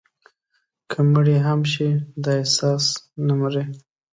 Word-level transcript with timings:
که 0.89 0.99
مړي 1.13 1.37
هم 1.45 1.59
شي، 1.71 1.89
دا 2.23 2.31
احساس 2.41 2.85
نه 3.27 3.33
مري» 3.39 3.63